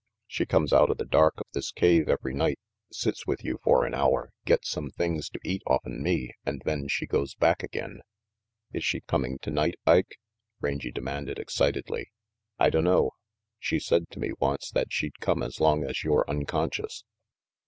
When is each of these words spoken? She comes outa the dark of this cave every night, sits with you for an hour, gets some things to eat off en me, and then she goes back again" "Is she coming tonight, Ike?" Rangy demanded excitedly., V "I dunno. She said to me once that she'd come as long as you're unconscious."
She 0.25 0.47
comes 0.47 0.73
outa 0.73 0.95
the 0.95 1.05
dark 1.05 1.35
of 1.37 1.45
this 1.53 1.71
cave 1.71 2.09
every 2.09 2.33
night, 2.33 2.57
sits 2.91 3.27
with 3.27 3.43
you 3.45 3.59
for 3.63 3.85
an 3.85 3.93
hour, 3.93 4.31
gets 4.45 4.67
some 4.71 4.89
things 4.89 5.29
to 5.29 5.39
eat 5.45 5.61
off 5.67 5.83
en 5.85 6.01
me, 6.01 6.31
and 6.43 6.59
then 6.65 6.87
she 6.87 7.05
goes 7.05 7.35
back 7.35 7.61
again" 7.61 8.01
"Is 8.73 8.83
she 8.83 9.01
coming 9.01 9.37
tonight, 9.37 9.75
Ike?" 9.85 10.15
Rangy 10.59 10.91
demanded 10.91 11.37
excitedly., 11.37 12.05
V 12.05 12.09
"I 12.57 12.69
dunno. 12.71 13.11
She 13.59 13.77
said 13.79 14.09
to 14.09 14.19
me 14.19 14.31
once 14.39 14.71
that 14.71 14.91
she'd 14.91 15.19
come 15.19 15.43
as 15.43 15.61
long 15.61 15.83
as 15.83 16.03
you're 16.03 16.25
unconscious." 16.27 17.03